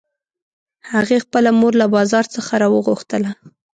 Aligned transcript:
هغې 0.91 1.17
خپله 1.25 1.49
مور 1.59 1.73
له 1.81 1.87
بازار 1.95 2.25
څخه 2.35 2.51
راوغوښتله 2.61 3.31